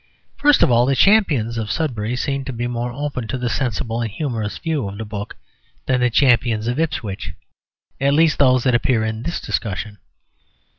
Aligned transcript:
First 0.37 0.63
of 0.63 0.71
all, 0.71 0.87
the 0.87 0.95
champions 0.95 1.59
of 1.59 1.69
Sudbury 1.71 2.15
seem 2.15 2.43
to 2.45 2.51
be 2.51 2.65
more 2.65 2.91
open 2.91 3.27
to 3.27 3.37
the 3.37 3.49
sensible 3.51 4.01
and 4.01 4.09
humorous 4.09 4.57
view 4.57 4.89
of 4.89 4.97
the 4.97 5.05
book 5.05 5.35
than 5.85 6.01
the 6.01 6.09
champions 6.09 6.65
of 6.65 6.79
Ipswich 6.79 7.33
at 7.99 8.15
least, 8.15 8.39
those 8.39 8.63
that 8.63 8.73
appear 8.73 9.03
in 9.05 9.21
this 9.21 9.39
discussion. 9.39 9.99